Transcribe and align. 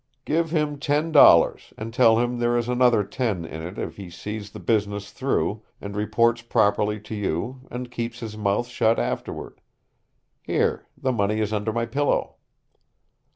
Give 0.25 0.49
him 0.49 0.79
ten 0.79 1.11
dollars 1.11 1.75
and 1.77 1.93
tell 1.93 2.17
him 2.17 2.39
there 2.39 2.57
is 2.57 2.67
another 2.67 3.03
ten 3.03 3.45
in 3.45 3.61
it 3.61 3.77
if 3.77 3.97
he 3.97 4.09
sees 4.09 4.49
the 4.49 4.59
business 4.59 5.11
through, 5.11 5.61
and 5.79 5.95
reports 5.95 6.41
properly 6.41 6.99
to 7.01 7.13
you, 7.13 7.67
and 7.69 7.91
keeps 7.91 8.19
his 8.19 8.35
mouth 8.35 8.67
shut 8.67 8.97
afterward. 8.97 9.61
Here 10.41 10.87
the 10.97 11.11
money 11.11 11.39
is 11.39 11.53
under 11.53 11.71
my 11.71 11.85
pillow." 11.85 12.37